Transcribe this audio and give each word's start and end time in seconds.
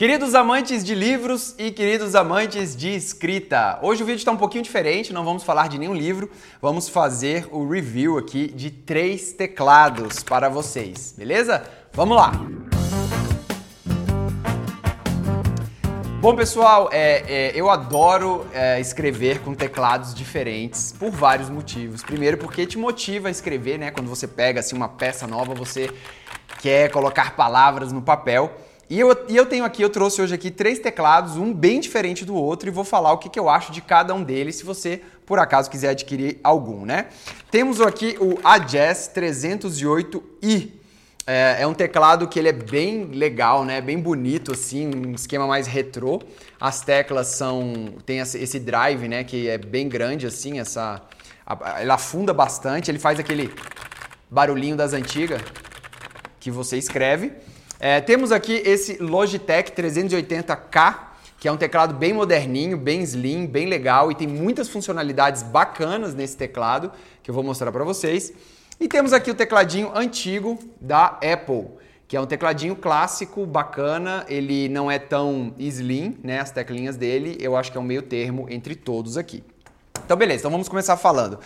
Queridos 0.00 0.34
amantes 0.34 0.82
de 0.82 0.94
livros 0.94 1.54
e 1.58 1.70
queridos 1.70 2.14
amantes 2.14 2.74
de 2.74 2.88
escrita, 2.88 3.78
hoje 3.82 4.02
o 4.02 4.06
vídeo 4.06 4.16
está 4.16 4.32
um 4.32 4.36
pouquinho 4.38 4.64
diferente, 4.64 5.12
não 5.12 5.26
vamos 5.26 5.42
falar 5.42 5.68
de 5.68 5.78
nenhum 5.78 5.92
livro, 5.92 6.30
vamos 6.58 6.88
fazer 6.88 7.46
o 7.52 7.68
review 7.68 8.16
aqui 8.16 8.50
de 8.50 8.70
três 8.70 9.34
teclados 9.34 10.22
para 10.22 10.48
vocês, 10.48 11.14
beleza? 11.18 11.64
Vamos 11.92 12.16
lá! 12.16 12.32
Bom, 16.22 16.34
pessoal, 16.34 16.88
é, 16.90 17.22
é, 17.28 17.52
eu 17.54 17.68
adoro 17.68 18.46
é, 18.54 18.80
escrever 18.80 19.40
com 19.40 19.52
teclados 19.52 20.14
diferentes 20.14 20.92
por 20.98 21.10
vários 21.10 21.50
motivos. 21.50 22.02
Primeiro, 22.02 22.38
porque 22.38 22.64
te 22.64 22.78
motiva 22.78 23.28
a 23.28 23.30
escrever, 23.30 23.78
né? 23.78 23.90
Quando 23.90 24.08
você 24.08 24.26
pega 24.26 24.60
assim, 24.60 24.74
uma 24.74 24.88
peça 24.88 25.26
nova, 25.26 25.52
você 25.52 25.90
quer 26.62 26.90
colocar 26.90 27.36
palavras 27.36 27.92
no 27.92 28.00
papel. 28.00 28.50
E 28.90 28.98
eu, 28.98 29.16
e 29.28 29.36
eu 29.36 29.46
tenho 29.46 29.64
aqui, 29.64 29.82
eu 29.82 29.88
trouxe 29.88 30.20
hoje 30.20 30.34
aqui 30.34 30.50
três 30.50 30.80
teclados, 30.80 31.36
um 31.36 31.54
bem 31.54 31.78
diferente 31.78 32.24
do 32.24 32.34
outro, 32.34 32.68
e 32.68 32.72
vou 32.72 32.82
falar 32.82 33.12
o 33.12 33.18
que, 33.18 33.28
que 33.28 33.38
eu 33.38 33.48
acho 33.48 33.70
de 33.70 33.80
cada 33.80 34.12
um 34.12 34.20
deles, 34.20 34.56
se 34.56 34.64
você, 34.64 35.00
por 35.24 35.38
acaso, 35.38 35.70
quiser 35.70 35.90
adquirir 35.90 36.40
algum, 36.42 36.84
né? 36.84 37.06
Temos 37.52 37.80
aqui 37.80 38.16
o 38.20 38.36
Ajazz 38.42 39.08
308i. 39.14 40.72
É, 41.24 41.58
é, 41.60 41.66
um 41.68 41.72
teclado 41.72 42.26
que 42.26 42.36
ele 42.36 42.48
é 42.48 42.52
bem 42.52 43.04
legal, 43.04 43.64
né? 43.64 43.80
Bem 43.80 43.96
bonito, 43.96 44.50
assim, 44.50 44.90
um 44.92 45.12
esquema 45.12 45.46
mais 45.46 45.68
retrô. 45.68 46.20
As 46.60 46.80
teclas 46.80 47.28
são... 47.28 47.94
tem 48.04 48.18
esse 48.18 48.58
drive, 48.58 49.06
né? 49.06 49.22
Que 49.22 49.48
é 49.48 49.56
bem 49.56 49.88
grande, 49.88 50.26
assim, 50.26 50.58
essa... 50.58 51.00
Ele 51.80 51.92
afunda 51.92 52.34
bastante, 52.34 52.90
ele 52.90 52.98
faz 52.98 53.20
aquele 53.20 53.54
barulhinho 54.28 54.76
das 54.76 54.92
antigas 54.92 55.40
que 56.40 56.50
você 56.50 56.76
escreve. 56.76 57.32
É, 57.82 57.98
temos 57.98 58.30
aqui 58.30 58.52
esse 58.52 59.02
Logitech 59.02 59.72
380K, 59.72 60.98
que 61.38 61.48
é 61.48 61.52
um 61.52 61.56
teclado 61.56 61.94
bem 61.94 62.12
moderninho, 62.12 62.76
bem 62.76 63.00
slim, 63.00 63.46
bem 63.46 63.66
legal 63.66 64.12
e 64.12 64.14
tem 64.14 64.28
muitas 64.28 64.68
funcionalidades 64.68 65.42
bacanas 65.42 66.14
nesse 66.14 66.36
teclado 66.36 66.92
que 67.22 67.30
eu 67.30 67.34
vou 67.34 67.42
mostrar 67.42 67.72
para 67.72 67.82
vocês. 67.82 68.34
E 68.78 68.86
temos 68.86 69.14
aqui 69.14 69.30
o 69.30 69.34
tecladinho 69.34 69.90
antigo 69.96 70.58
da 70.78 71.06
Apple, 71.06 71.68
que 72.06 72.18
é 72.18 72.20
um 72.20 72.26
tecladinho 72.26 72.76
clássico, 72.76 73.46
bacana, 73.46 74.26
ele 74.28 74.68
não 74.68 74.90
é 74.90 74.98
tão 74.98 75.54
slim, 75.58 76.18
né, 76.22 76.38
as 76.38 76.50
teclinhas 76.50 76.98
dele, 76.98 77.38
eu 77.40 77.56
acho 77.56 77.72
que 77.72 77.78
é 77.78 77.80
um 77.80 77.84
meio 77.84 78.02
termo 78.02 78.46
entre 78.50 78.74
todos 78.74 79.16
aqui. 79.16 79.42
Então 80.04 80.18
beleza, 80.18 80.40
então 80.40 80.50
vamos 80.50 80.68
começar 80.68 80.98
falando 80.98 81.38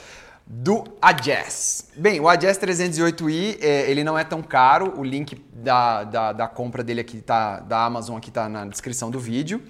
do 0.47 0.85
Ajazz. 1.01 1.91
Bem, 1.97 2.21
o 2.21 2.29
Ajazz 2.29 2.59
308i, 2.59 3.59
é, 3.61 3.91
ele 3.91 4.05
não 4.05 4.19
é 4.19 4.25
tão 4.25 4.43
caro, 4.43 4.93
o 4.97 5.03
link 5.03 5.43
da, 5.65 6.05
da, 6.05 6.33
da 6.33 6.47
compra 6.47 6.85
dele 6.85 7.01
aqui 7.01 7.21
tá, 7.21 7.59
da 7.59 7.85
Amazon 7.85 8.17
aqui 8.17 8.31
tá 8.31 8.49
na 8.49 8.67
descrição 8.67 9.11
do 9.11 9.19
vídeo. 9.19 9.61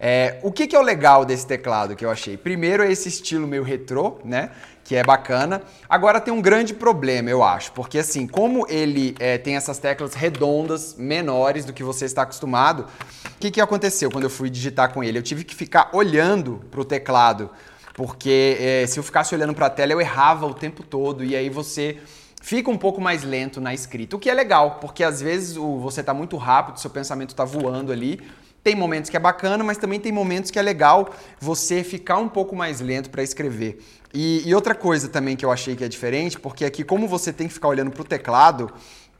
É, 0.00 0.40
o 0.42 0.50
que, 0.50 0.66
que 0.66 0.74
é 0.74 0.78
o 0.80 0.82
legal 0.82 1.24
desse 1.24 1.46
teclado 1.46 1.94
que 1.94 2.04
eu 2.04 2.10
achei? 2.10 2.36
Primeiro 2.36 2.82
é 2.82 2.90
esse 2.90 3.08
estilo 3.08 3.46
meio 3.46 3.62
retrô, 3.62 4.18
né? 4.24 4.50
Que 4.82 4.96
é 4.96 5.04
bacana. 5.04 5.62
Agora 5.88 6.20
tem 6.20 6.34
um 6.34 6.42
grande 6.42 6.74
problema, 6.74 7.30
eu 7.30 7.44
acho, 7.44 7.70
porque 7.70 7.98
assim, 7.98 8.26
como 8.26 8.66
ele 8.68 9.14
é, 9.20 9.38
tem 9.38 9.54
essas 9.54 9.78
teclas 9.78 10.14
redondas, 10.14 10.96
menores 10.96 11.64
do 11.64 11.72
que 11.72 11.84
você 11.84 12.04
está 12.04 12.22
acostumado, 12.22 12.86
o 13.26 13.38
que, 13.38 13.52
que 13.52 13.60
aconteceu 13.60 14.10
quando 14.10 14.24
eu 14.24 14.30
fui 14.30 14.50
digitar 14.50 14.92
com 14.92 15.04
ele? 15.04 15.18
Eu 15.18 15.22
tive 15.22 15.44
que 15.44 15.54
ficar 15.54 15.90
olhando 15.92 16.60
para 16.68 16.80
o 16.80 16.84
teclado 16.84 17.48
porque 17.94 18.56
é, 18.58 18.86
se 18.86 18.98
eu 18.98 19.02
ficasse 19.02 19.34
olhando 19.34 19.54
para 19.54 19.66
a 19.66 19.70
tela 19.70 19.92
eu 19.92 20.00
errava 20.00 20.46
o 20.46 20.54
tempo 20.54 20.82
todo 20.82 21.22
e 21.22 21.36
aí 21.36 21.50
você 21.50 21.98
fica 22.42 22.68
um 22.68 22.76
pouco 22.76 23.00
mais 23.00 23.22
lento 23.22 23.60
na 23.60 23.72
escrita, 23.72 24.16
o 24.16 24.18
que 24.18 24.28
é 24.28 24.34
legal, 24.34 24.78
porque 24.80 25.04
às 25.04 25.22
vezes 25.22 25.56
o, 25.56 25.78
você 25.78 26.00
está 26.00 26.12
muito 26.12 26.36
rápido, 26.36 26.80
seu 26.80 26.90
pensamento 26.90 27.30
está 27.30 27.44
voando 27.44 27.92
ali. 27.92 28.20
Tem 28.64 28.74
momentos 28.76 29.10
que 29.10 29.16
é 29.16 29.20
bacana, 29.20 29.64
mas 29.64 29.78
também 29.78 29.98
tem 29.98 30.12
momentos 30.12 30.50
que 30.50 30.58
é 30.58 30.62
legal 30.62 31.10
você 31.40 31.82
ficar 31.82 32.18
um 32.18 32.28
pouco 32.28 32.54
mais 32.54 32.80
lento 32.80 33.10
para 33.10 33.22
escrever. 33.22 33.82
E, 34.12 34.42
e, 34.46 34.54
outra 34.54 34.74
coisa 34.74 35.08
também 35.08 35.36
que 35.36 35.44
eu 35.44 35.50
achei 35.50 35.74
que 35.74 35.82
é 35.82 35.88
diferente, 35.88 36.38
porque 36.38 36.64
aqui, 36.64 36.84
como 36.84 37.08
você 37.08 37.32
tem 37.32 37.48
que 37.48 37.54
ficar 37.54 37.68
olhando 37.68 37.90
para 37.90 38.02
o 38.02 38.04
teclado, 38.04 38.72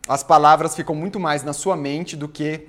as 0.06 0.22
palavras 0.22 0.76
ficam 0.76 0.94
muito 0.94 1.18
mais 1.18 1.42
na 1.42 1.52
sua 1.52 1.76
mente 1.76 2.16
do 2.16 2.28
que 2.28 2.68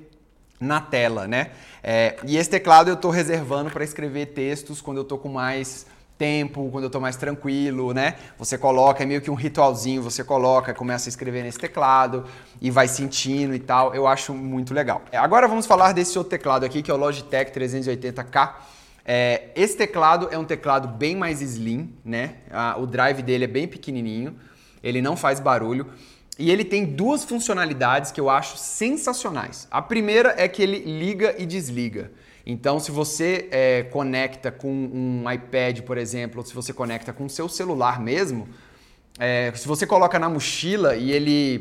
na 0.58 0.80
tela, 0.80 1.28
né? 1.28 1.50
É, 1.82 2.16
e 2.26 2.36
esse 2.36 2.48
teclado 2.48 2.88
eu 2.88 2.94
estou 2.94 3.10
reservando 3.10 3.70
para 3.70 3.84
escrever 3.84 4.26
textos 4.26 4.80
quando 4.80 4.98
eu 4.98 5.02
estou 5.02 5.18
com 5.18 5.28
mais 5.28 5.86
tempo, 6.16 6.68
quando 6.70 6.84
eu 6.84 6.88
estou 6.88 7.00
mais 7.00 7.16
tranquilo, 7.16 7.92
né? 7.92 8.16
Você 8.38 8.56
coloca, 8.56 9.02
é 9.02 9.06
meio 9.06 9.20
que 9.20 9.30
um 9.30 9.34
ritualzinho, 9.34 10.02
você 10.02 10.22
coloca, 10.22 10.72
começa 10.72 11.08
a 11.08 11.10
escrever 11.10 11.42
nesse 11.42 11.58
teclado 11.58 12.24
e 12.60 12.70
vai 12.70 12.86
sentindo 12.86 13.54
e 13.54 13.58
tal. 13.58 13.94
Eu 13.94 14.06
acho 14.06 14.32
muito 14.32 14.72
legal. 14.72 15.02
É, 15.10 15.16
agora 15.16 15.48
vamos 15.48 15.66
falar 15.66 15.92
desse 15.92 16.16
outro 16.16 16.30
teclado 16.30 16.64
aqui, 16.64 16.82
que 16.82 16.90
é 16.90 16.94
o 16.94 16.96
Logitech 16.96 17.52
380K. 17.52 18.54
É, 19.04 19.50
esse 19.54 19.76
teclado 19.76 20.28
é 20.30 20.38
um 20.38 20.44
teclado 20.44 20.88
bem 20.88 21.14
mais 21.14 21.42
slim, 21.42 21.92
né? 22.04 22.36
Ah, 22.50 22.76
o 22.78 22.86
drive 22.86 23.22
dele 23.22 23.44
é 23.44 23.48
bem 23.48 23.68
pequenininho, 23.68 24.36
ele 24.82 25.02
não 25.02 25.16
faz 25.16 25.40
barulho. 25.40 25.86
E 26.38 26.50
ele 26.50 26.64
tem 26.64 26.84
duas 26.84 27.22
funcionalidades 27.22 28.10
que 28.10 28.20
eu 28.20 28.28
acho 28.28 28.56
sensacionais. 28.56 29.68
A 29.70 29.80
primeira 29.80 30.34
é 30.36 30.48
que 30.48 30.62
ele 30.62 30.78
liga 30.78 31.34
e 31.38 31.46
desliga. 31.46 32.10
Então, 32.46 32.78
se 32.78 32.90
você 32.90 33.48
é, 33.50 33.82
conecta 33.84 34.50
com 34.50 34.70
um 34.70 35.30
iPad, 35.30 35.80
por 35.80 35.96
exemplo, 35.96 36.40
ou 36.40 36.46
se 36.46 36.54
você 36.54 36.72
conecta 36.72 37.12
com 37.12 37.24
o 37.24 37.30
seu 37.30 37.48
celular 37.48 37.98
mesmo, 37.98 38.46
é, 39.18 39.50
se 39.54 39.66
você 39.66 39.86
coloca 39.86 40.18
na 40.18 40.28
mochila 40.28 40.94
e 40.96 41.10
ele 41.10 41.60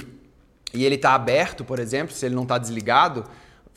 e 0.73 0.83
ele 0.83 0.95
está 0.95 1.13
aberto, 1.13 1.63
por 1.63 1.77
exemplo, 1.77 2.15
se 2.15 2.25
ele 2.25 2.33
não 2.33 2.43
está 2.43 2.57
desligado, 2.57 3.23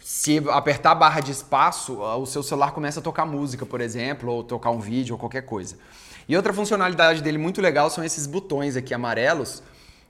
se 0.01 0.43
apertar 0.49 0.93
a 0.93 0.95
barra 0.95 1.21
de 1.21 1.31
espaço, 1.31 2.01
o 2.01 2.25
seu 2.25 2.43
celular 2.43 2.73
começa 2.73 3.01
a 3.01 3.03
tocar 3.03 3.27
música, 3.27 3.67
por 3.67 3.83
exemplo, 3.83 4.33
ou 4.33 4.43
tocar 4.43 4.71
um 4.71 4.81
vídeo 4.81 5.13
ou 5.13 5.19
qualquer 5.19 5.43
coisa. 5.43 5.77
E 6.27 6.35
outra 6.35 6.55
funcionalidade 6.55 7.23
dele 7.23 7.37
muito 7.37 7.61
legal 7.61 7.91
são 7.91 8.03
esses 8.03 8.27
botões 8.27 8.77
aqui 8.77 8.95
amarelos, 8.95 9.63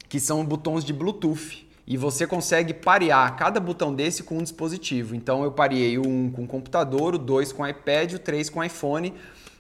que 0.09 0.21
são 0.21 0.45
botões 0.45 0.85
de 0.85 0.93
Bluetooth 0.93 1.66
e 1.87 1.97
você 1.97 2.27
consegue 2.27 2.75
parear 2.75 3.37
cada 3.37 3.61
botão 3.61 3.95
desse 3.95 4.23
com 4.23 4.39
um 4.39 4.43
dispositivo. 4.43 5.15
Então 5.15 5.45
eu 5.45 5.53
parei 5.53 5.99
um 5.99 6.31
com 6.31 6.43
o 6.43 6.47
computador, 6.47 7.15
o 7.15 7.19
dois 7.19 7.53
com 7.53 7.63
o 7.63 7.69
iPad, 7.69 8.15
o 8.15 8.19
três 8.19 8.51
com 8.51 8.61
o 8.61 8.65
iPhone. 8.65 9.15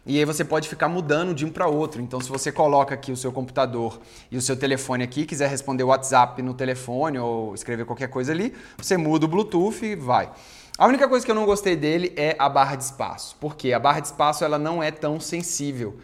E 0.05 0.19
aí 0.19 0.25
você 0.25 0.45
pode 0.45 0.69
ficar 0.69 0.89
mudando 0.89 1.35
de 1.35 1.45
um 1.45 1.51
para 1.51 1.69
outro. 1.69 2.01
Então 2.03 2.21
se 2.21 2.29
você 2.29 2.51
coloca 2.51 2.95
aqui 2.95 3.13
o 3.13 3.17
seu 3.17 3.31
computador 3.31 4.01
e 4.31 4.37
o 4.37 4.43
seu 4.43 4.57
telefone 4.57 5.05
aqui, 5.05 5.25
quiser 5.25 5.49
responder 5.49 5.85
o 5.85 5.89
WhatsApp 5.89 6.43
no 6.43 6.55
telefone 6.55 7.19
ou 7.19 7.55
escrever 7.55 7.85
qualquer 7.85 8.09
coisa 8.09 8.33
ali, 8.33 8.53
você 8.77 8.97
muda 8.97 9.25
o 9.25 9.29
Bluetooth 9.29 9.85
e 9.85 9.95
vai. 9.95 10.31
A 10.79 10.87
única 10.87 11.09
coisa 11.09 11.25
que 11.25 11.31
eu 11.31 11.35
não 11.35 11.47
gostei 11.47 11.75
dele 11.75 12.13
é 12.17 12.37
a 12.39 12.49
barra 12.49 12.77
de 12.77 12.85
espaço. 12.85 13.37
Porque 13.41 13.73
a 13.73 13.79
barra 13.79 14.01
de 14.01 14.09
espaço 14.09 14.45
ela 14.45 14.59
não 14.59 14.83
é 14.83 14.91
tão 14.91 15.19
sensível. 15.19 15.97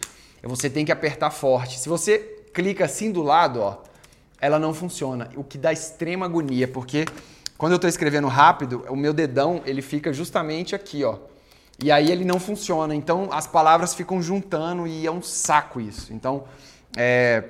Você 0.42 0.70
tem 0.70 0.84
que 0.84 0.90
apertar 0.90 1.30
forte. 1.30 1.78
Se 1.78 1.88
você 1.88 2.18
clica 2.52 2.86
assim 2.86 3.12
do 3.12 3.22
lado, 3.22 3.60
ó, 3.60 3.78
ela 4.42 4.58
não 4.58 4.74
funciona, 4.74 5.30
o 5.36 5.44
que 5.44 5.56
dá 5.56 5.72
extrema 5.72 6.26
agonia, 6.26 6.66
porque 6.66 7.06
quando 7.56 7.72
eu 7.72 7.76
estou 7.76 7.88
escrevendo 7.88 8.26
rápido, 8.26 8.84
o 8.88 8.96
meu 8.96 9.12
dedão 9.14 9.62
ele 9.64 9.80
fica 9.80 10.12
justamente 10.12 10.74
aqui, 10.74 11.04
ó. 11.04 11.16
E 11.80 11.92
aí 11.92 12.10
ele 12.10 12.24
não 12.24 12.40
funciona. 12.40 12.92
Então 12.92 13.28
as 13.32 13.46
palavras 13.46 13.94
ficam 13.94 14.20
juntando 14.20 14.84
e 14.84 15.06
é 15.06 15.10
um 15.12 15.22
saco 15.22 15.80
isso. 15.80 16.12
Então 16.12 16.42
é, 16.96 17.44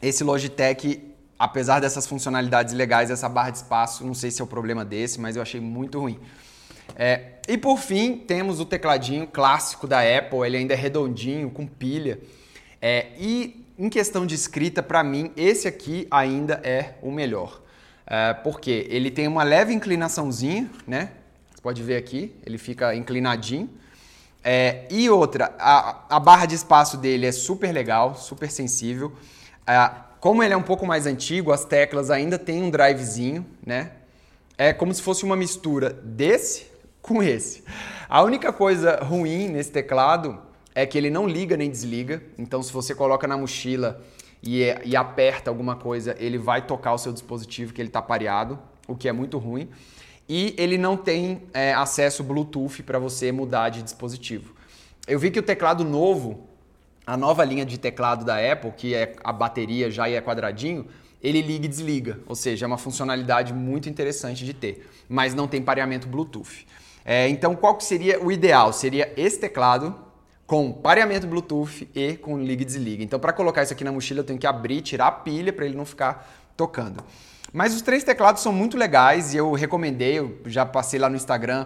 esse 0.00 0.24
Logitech, 0.24 1.14
apesar 1.38 1.80
dessas 1.80 2.06
funcionalidades 2.06 2.72
legais, 2.72 3.10
essa 3.10 3.28
barra 3.28 3.50
de 3.50 3.58
espaço, 3.58 4.02
não 4.02 4.14
sei 4.14 4.30
se 4.30 4.40
é 4.40 4.44
o 4.44 4.48
problema 4.48 4.86
desse, 4.86 5.20
mas 5.20 5.36
eu 5.36 5.42
achei 5.42 5.60
muito 5.60 6.00
ruim. 6.00 6.18
É, 6.96 7.34
e 7.46 7.58
por 7.58 7.78
fim, 7.78 8.16
temos 8.16 8.58
o 8.58 8.64
tecladinho 8.64 9.26
clássico 9.26 9.86
da 9.86 10.00
Apple, 10.00 10.46
ele 10.46 10.56
ainda 10.56 10.72
é 10.72 10.76
redondinho, 10.76 11.50
com 11.50 11.66
pilha. 11.66 12.18
É, 12.80 13.08
e 13.18 13.61
em 13.78 13.88
questão 13.88 14.26
de 14.26 14.34
escrita, 14.34 14.82
para 14.82 15.02
mim, 15.02 15.32
esse 15.36 15.66
aqui 15.66 16.06
ainda 16.10 16.60
é 16.62 16.94
o 17.02 17.10
melhor. 17.10 17.60
É, 18.06 18.34
porque 18.34 18.86
ele 18.90 19.10
tem 19.10 19.26
uma 19.26 19.42
leve 19.42 19.72
inclinaçãozinha, 19.72 20.70
né? 20.86 21.10
Você 21.54 21.62
pode 21.62 21.82
ver 21.82 21.96
aqui, 21.96 22.34
ele 22.44 22.58
fica 22.58 22.94
inclinadinho. 22.94 23.70
É, 24.44 24.86
e 24.90 25.08
outra, 25.08 25.54
a, 25.58 26.16
a, 26.16 26.20
barra 26.20 26.46
de 26.46 26.54
espaço 26.54 26.96
dele 26.96 27.26
é 27.26 27.32
super 27.32 27.72
legal, 27.72 28.16
super 28.16 28.50
sensível. 28.50 29.12
É, 29.66 29.90
como 30.20 30.42
ele 30.42 30.52
é 30.52 30.56
um 30.56 30.62
pouco 30.62 30.84
mais 30.84 31.06
antigo, 31.06 31.52
as 31.52 31.64
teclas 31.64 32.10
ainda 32.10 32.38
tem 32.38 32.62
um 32.62 32.70
drivezinho, 32.70 33.46
né? 33.64 33.92
É 34.58 34.72
como 34.72 34.92
se 34.92 35.00
fosse 35.00 35.24
uma 35.24 35.36
mistura 35.36 35.90
desse 36.04 36.66
com 37.00 37.22
esse. 37.22 37.64
A 38.08 38.22
única 38.22 38.52
coisa 38.52 38.96
ruim 39.02 39.48
nesse 39.48 39.70
teclado 39.70 40.40
é 40.74 40.86
que 40.86 40.96
ele 40.96 41.10
não 41.10 41.26
liga 41.26 41.56
nem 41.56 41.70
desliga. 41.70 42.22
Então, 42.38 42.62
se 42.62 42.72
você 42.72 42.94
coloca 42.94 43.26
na 43.26 43.36
mochila 43.36 44.02
e, 44.42 44.62
e 44.84 44.96
aperta 44.96 45.50
alguma 45.50 45.76
coisa, 45.76 46.16
ele 46.18 46.38
vai 46.38 46.66
tocar 46.66 46.92
o 46.92 46.98
seu 46.98 47.12
dispositivo 47.12 47.72
que 47.72 47.80
ele 47.80 47.88
está 47.88 48.02
pareado, 48.02 48.58
o 48.88 48.96
que 48.96 49.08
é 49.08 49.12
muito 49.12 49.38
ruim. 49.38 49.68
E 50.28 50.54
ele 50.56 50.78
não 50.78 50.96
tem 50.96 51.42
é, 51.52 51.74
acesso 51.74 52.22
Bluetooth 52.22 52.82
para 52.82 52.98
você 52.98 53.30
mudar 53.30 53.68
de 53.68 53.82
dispositivo. 53.82 54.54
Eu 55.06 55.18
vi 55.18 55.30
que 55.30 55.38
o 55.38 55.42
teclado 55.42 55.84
novo, 55.84 56.48
a 57.06 57.16
nova 57.16 57.44
linha 57.44 57.66
de 57.66 57.76
teclado 57.76 58.24
da 58.24 58.36
Apple, 58.52 58.72
que 58.72 58.94
é 58.94 59.14
a 59.22 59.32
bateria 59.32 59.90
já 59.90 60.08
é 60.08 60.20
quadradinho, 60.20 60.86
ele 61.22 61.42
liga 61.42 61.66
e 61.66 61.68
desliga. 61.68 62.20
Ou 62.26 62.34
seja, 62.34 62.64
é 62.64 62.68
uma 62.68 62.78
funcionalidade 62.78 63.52
muito 63.52 63.88
interessante 63.88 64.44
de 64.44 64.54
ter, 64.54 64.88
mas 65.08 65.34
não 65.34 65.46
tem 65.46 65.60
pareamento 65.60 66.08
Bluetooth. 66.08 66.66
É, 67.04 67.28
então, 67.28 67.54
qual 67.54 67.76
que 67.76 67.84
seria 67.84 68.22
o 68.22 68.30
ideal? 68.30 68.72
Seria 68.72 69.12
esse 69.16 69.38
teclado 69.38 70.11
com 70.52 70.70
pareamento 70.70 71.26
Bluetooth 71.26 71.88
e 71.94 72.14
com 72.14 72.38
liga 72.38 72.60
e 72.60 72.66
desliga. 72.66 73.02
Então, 73.02 73.18
para 73.18 73.32
colocar 73.32 73.62
isso 73.62 73.72
aqui 73.72 73.82
na 73.82 73.90
mochila, 73.90 74.20
eu 74.20 74.24
tenho 74.24 74.38
que 74.38 74.46
abrir, 74.46 74.82
tirar 74.82 75.06
a 75.06 75.10
pilha 75.10 75.50
para 75.50 75.64
ele 75.64 75.74
não 75.74 75.86
ficar 75.86 76.30
tocando. 76.54 77.02
Mas 77.50 77.74
os 77.74 77.80
três 77.80 78.04
teclados 78.04 78.42
são 78.42 78.52
muito 78.52 78.76
legais 78.76 79.32
e 79.32 79.38
eu 79.38 79.50
recomendei, 79.54 80.18
eu 80.18 80.38
já 80.44 80.66
passei 80.66 81.00
lá 81.00 81.08
no 81.08 81.16
Instagram 81.16 81.64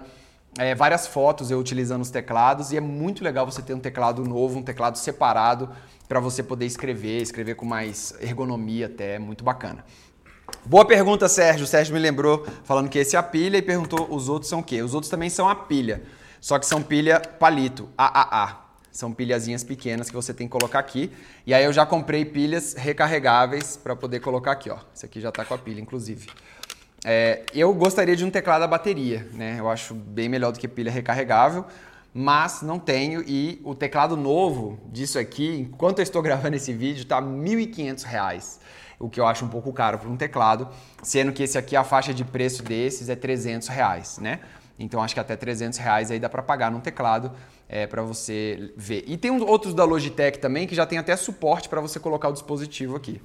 é, 0.56 0.72
várias 0.72 1.04
fotos 1.04 1.50
eu 1.50 1.58
utilizando 1.58 2.02
os 2.02 2.10
teclados 2.10 2.70
e 2.70 2.76
é 2.76 2.80
muito 2.80 3.24
legal 3.24 3.44
você 3.44 3.60
ter 3.60 3.74
um 3.74 3.80
teclado 3.80 4.22
novo, 4.22 4.60
um 4.60 4.62
teclado 4.62 4.96
separado 4.98 5.68
para 6.06 6.20
você 6.20 6.40
poder 6.40 6.66
escrever, 6.66 7.20
escrever 7.20 7.56
com 7.56 7.66
mais 7.66 8.14
ergonomia 8.20 8.86
até, 8.86 9.16
é 9.16 9.18
muito 9.18 9.42
bacana. 9.42 9.84
Boa 10.64 10.84
pergunta, 10.84 11.28
Sérgio. 11.28 11.64
O 11.64 11.66
Sérgio 11.66 11.92
me 11.92 11.98
lembrou 11.98 12.46
falando 12.62 12.88
que 12.88 13.00
esse 13.00 13.16
é 13.16 13.18
a 13.18 13.22
pilha 13.24 13.56
e 13.56 13.62
perguntou 13.62 14.06
os 14.14 14.28
outros 14.28 14.48
são 14.48 14.60
o 14.60 14.62
quê? 14.62 14.80
Os 14.80 14.94
outros 14.94 15.10
também 15.10 15.28
são 15.28 15.48
a 15.48 15.56
pilha, 15.56 16.04
só 16.40 16.56
que 16.56 16.66
são 16.66 16.80
pilha 16.80 17.18
palito, 17.18 17.88
AAA. 17.98 18.65
São 18.96 19.12
pilhazinhas 19.12 19.62
pequenas 19.62 20.08
que 20.08 20.14
você 20.14 20.32
tem 20.32 20.46
que 20.46 20.52
colocar 20.52 20.78
aqui. 20.78 21.12
E 21.46 21.52
aí 21.52 21.62
eu 21.62 21.72
já 21.72 21.84
comprei 21.84 22.24
pilhas 22.24 22.72
recarregáveis 22.72 23.76
para 23.76 23.94
poder 23.94 24.20
colocar 24.20 24.52
aqui, 24.52 24.70
ó. 24.70 24.78
Esse 24.94 25.04
aqui 25.04 25.20
já 25.20 25.28
está 25.28 25.44
com 25.44 25.52
a 25.52 25.58
pilha, 25.58 25.82
inclusive. 25.82 26.26
É, 27.04 27.42
eu 27.52 27.74
gostaria 27.74 28.16
de 28.16 28.24
um 28.24 28.30
teclado 28.30 28.62
a 28.62 28.66
bateria, 28.66 29.28
né? 29.34 29.56
Eu 29.58 29.68
acho 29.68 29.92
bem 29.92 30.30
melhor 30.30 30.50
do 30.50 30.58
que 30.58 30.66
pilha 30.66 30.90
recarregável, 30.90 31.66
mas 32.14 32.62
não 32.62 32.78
tenho 32.78 33.22
e 33.26 33.60
o 33.64 33.74
teclado 33.74 34.16
novo 34.16 34.80
disso 34.90 35.18
aqui, 35.18 35.68
enquanto 35.70 35.98
eu 35.98 36.02
estou 36.02 36.22
gravando 36.24 36.56
esse 36.56 36.72
vídeo, 36.72 37.02
está 37.02 37.20
R$ 37.20 37.26
1.500 37.26 38.58
o 38.98 39.10
que 39.10 39.20
eu 39.20 39.26
acho 39.26 39.44
um 39.44 39.48
pouco 39.48 39.74
caro 39.74 39.98
para 39.98 40.08
um 40.08 40.16
teclado, 40.16 40.70
sendo 41.02 41.30
que 41.30 41.42
esse 41.42 41.58
aqui, 41.58 41.76
a 41.76 41.84
faixa 41.84 42.14
de 42.14 42.24
preço 42.24 42.62
desses 42.62 43.10
é 43.10 43.14
300 43.14 43.68
reais, 43.68 44.16
né? 44.18 44.40
Então 44.78 45.02
acho 45.02 45.12
que 45.12 45.20
até 45.20 45.36
300 45.36 45.78
reais 45.78 46.10
aí 46.10 46.18
dá 46.18 46.30
para 46.30 46.42
pagar 46.42 46.70
num 46.70 46.80
teclado 46.80 47.30
é, 47.68 47.86
para 47.86 48.02
você 48.02 48.72
ver. 48.76 49.04
E 49.06 49.16
tem 49.16 49.30
outros 49.30 49.74
da 49.74 49.84
Logitech 49.84 50.38
também 50.38 50.66
que 50.66 50.74
já 50.74 50.86
tem 50.86 50.98
até 50.98 51.16
suporte 51.16 51.68
para 51.68 51.80
você 51.80 51.98
colocar 51.98 52.28
o 52.28 52.32
dispositivo 52.32 52.96
aqui. 52.96 53.20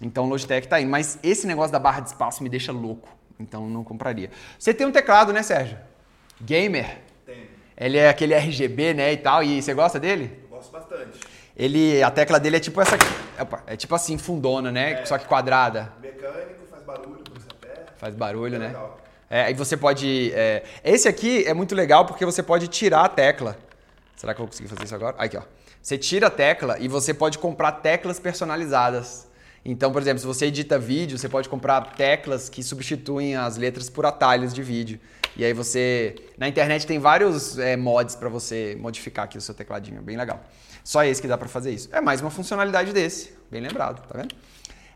Então 0.00 0.28
Logitech 0.28 0.66
tá 0.68 0.76
aí. 0.76 0.86
Mas 0.86 1.18
esse 1.22 1.46
negócio 1.46 1.72
da 1.72 1.78
barra 1.78 2.00
de 2.00 2.08
espaço 2.08 2.42
me 2.42 2.48
deixa 2.48 2.72
louco. 2.72 3.08
Então 3.38 3.68
não 3.68 3.84
compraria. 3.84 4.30
Você 4.58 4.74
tem 4.74 4.86
um 4.86 4.92
teclado, 4.92 5.32
né, 5.32 5.42
Sérgio? 5.42 5.78
Gamer? 6.40 6.98
Tem. 7.24 7.48
Ele 7.76 7.98
é 7.98 8.08
aquele 8.08 8.34
RGB, 8.34 8.94
né, 8.94 9.12
e 9.12 9.16
tal. 9.16 9.42
E 9.42 9.62
você 9.62 9.72
gosta 9.72 10.00
dele? 10.00 10.38
Eu 10.42 10.56
gosto 10.56 10.72
bastante. 10.72 11.20
Ele, 11.56 12.02
a 12.02 12.10
tecla 12.10 12.38
dele 12.38 12.56
é 12.56 12.60
tipo 12.60 12.80
essa 12.80 12.96
aqui. 12.96 13.06
Opa, 13.40 13.62
é 13.66 13.76
tipo 13.76 13.94
assim, 13.94 14.18
fundona, 14.18 14.70
né? 14.70 15.00
É. 15.00 15.04
Só 15.06 15.16
que 15.16 15.26
quadrada. 15.26 15.92
Mecânico, 16.02 16.66
faz 16.70 16.82
barulho 16.82 17.22
quando 17.24 17.40
você 17.40 17.48
aperta. 17.50 17.92
Faz 17.96 18.14
barulho, 18.14 18.56
é 18.56 18.58
né? 18.58 18.66
Legal. 18.68 19.00
É, 19.28 19.42
aí 19.44 19.54
você 19.54 19.76
pode. 19.76 20.32
É... 20.34 20.62
Esse 20.84 21.08
aqui 21.08 21.44
é 21.46 21.54
muito 21.54 21.74
legal 21.74 22.04
porque 22.04 22.24
você 22.24 22.42
pode 22.42 22.68
tirar 22.68 23.04
a 23.04 23.08
tecla. 23.08 23.56
Será 24.16 24.34
que 24.34 24.40
eu 24.40 24.44
vou 24.44 24.50
conseguir 24.50 24.68
fazer 24.68 24.84
isso 24.84 24.94
agora? 24.94 25.14
Aqui, 25.18 25.36
ó. 25.36 25.42
Você 25.82 25.98
tira 25.98 26.28
a 26.28 26.30
tecla 26.30 26.78
e 26.80 26.88
você 26.88 27.12
pode 27.12 27.38
comprar 27.38 27.72
teclas 27.72 28.18
personalizadas. 28.18 29.28
Então, 29.64 29.92
por 29.92 30.00
exemplo, 30.00 30.20
se 30.20 30.26
você 30.26 30.46
edita 30.46 30.78
vídeo, 30.78 31.18
você 31.18 31.28
pode 31.28 31.48
comprar 31.48 31.94
teclas 31.94 32.48
que 32.48 32.62
substituem 32.62 33.36
as 33.36 33.56
letras 33.56 33.90
por 33.90 34.06
atalhos 34.06 34.54
de 34.54 34.62
vídeo. 34.62 34.98
E 35.36 35.44
aí 35.44 35.52
você. 35.52 36.14
Na 36.38 36.48
internet 36.48 36.86
tem 36.86 36.98
vários 36.98 37.58
é, 37.58 37.76
mods 37.76 38.16
para 38.16 38.28
você 38.28 38.76
modificar 38.80 39.26
aqui 39.26 39.36
o 39.36 39.40
seu 39.40 39.54
tecladinho. 39.54 40.00
Bem 40.00 40.16
legal. 40.16 40.42
Só 40.82 41.04
esse 41.04 41.20
que 41.20 41.28
dá 41.28 41.36
para 41.36 41.48
fazer 41.48 41.72
isso. 41.72 41.88
É 41.92 42.00
mais 42.00 42.20
uma 42.20 42.30
funcionalidade 42.30 42.92
desse. 42.92 43.36
Bem 43.50 43.60
lembrado, 43.60 44.06
tá 44.06 44.16
vendo? 44.16 44.34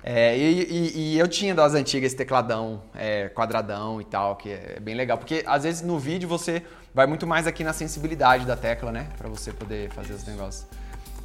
É, 0.03 0.37
e, 0.37 0.63
e, 0.63 0.99
e, 1.15 1.19
eu 1.19 1.29
tinha 1.29 1.55
das 1.55 1.75
antigas 1.75 2.07
esse 2.07 2.17
tecladão 2.17 2.83
é, 2.95 3.29
quadradão 3.29 4.01
e 4.01 4.05
tal, 4.05 4.37
que 4.37 4.51
é 4.51 4.79
bem 4.81 4.95
legal. 4.95 5.19
Porque 5.19 5.43
às 5.47 5.65
vezes 5.65 5.83
no 5.83 5.99
vídeo 5.99 6.29
você 6.29 6.63
vai 6.95 7.07
muito 7.07 7.27
mais 7.27 7.47
aqui 7.47 7.63
na 7.63 7.73
sensibilidade 7.73 8.47
da 8.47 8.57
tecla, 8.57 8.91
né? 8.91 9.09
Para 9.19 9.29
você 9.29 9.53
poder 9.53 9.91
fazer 9.91 10.15
os 10.15 10.25
negócios. 10.25 10.67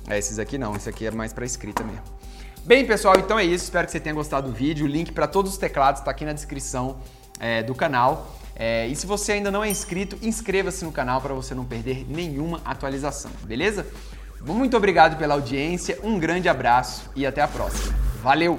É, 0.07 0.18
esses 0.18 0.39
aqui 0.39 0.57
não, 0.57 0.75
esse 0.75 0.89
aqui 0.89 1.07
é 1.07 1.12
mais 1.12 1.31
para 1.31 1.45
escrita 1.45 1.83
mesmo. 1.83 2.04
Bem, 2.63 2.86
pessoal, 2.86 3.16
então 3.18 3.39
é 3.39 3.45
isso. 3.45 3.63
Espero 3.63 3.86
que 3.86 3.92
você 3.92 4.00
tenha 4.00 4.13
gostado 4.13 4.50
do 4.50 4.54
vídeo. 4.54 4.86
O 4.86 4.89
link 4.89 5.12
para 5.12 5.28
todos 5.28 5.54
os 5.54 5.57
teclados 5.57 6.01
está 6.01 6.12
aqui 6.12 6.25
na 6.25 6.33
descrição 6.33 6.98
é, 7.39 7.63
do 7.63 7.74
canal. 7.74 8.36
É, 8.56 8.88
e 8.88 8.95
se 8.95 9.06
você 9.06 9.33
ainda 9.33 9.51
não 9.51 9.63
é 9.63 9.69
inscrito, 9.69 10.18
inscreva-se 10.21 10.83
no 10.86 10.92
canal 10.92 11.21
para 11.21 11.33
você 11.33 11.54
não 11.54 11.66
perder 11.66 12.06
nenhuma 12.10 12.62
atualização, 12.63 13.31
beleza? 13.44 13.86
Muito 14.42 14.78
obrigado 14.78 15.18
pela 15.18 15.33
audiência, 15.33 16.00
um 16.04 16.18
grande 16.18 16.48
abraço 16.48 17.10
e 17.16 17.25
até 17.25 17.42
a 17.42 17.48
próxima. 17.48 18.05
Valeu! 18.25 18.57